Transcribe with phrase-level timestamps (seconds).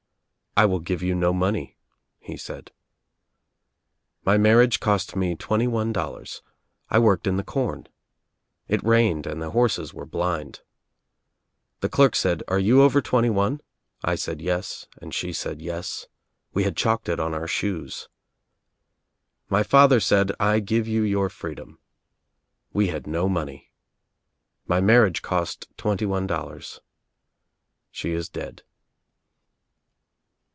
[0.61, 1.77] "'I will give you no money,'
[2.19, 2.73] he said.
[4.25, 6.41] "My marriage cost me twenty one dollars—
[6.91, 7.87] I worked in the corn—
[8.67, 10.59] it rained and the horses were blind—
[11.79, 13.61] the clerk said, 'Are you over twenty one?'
[14.03, 16.07] I said 'yes' and she said 'yes.'
[16.53, 18.09] We had chalked it on our shoes.
[19.47, 21.79] My father said, 'I give you your freedom.'
[22.73, 23.71] We had no money.
[24.67, 26.81] My marriage cost twenty one dol lars.
[27.89, 28.63] She is dead."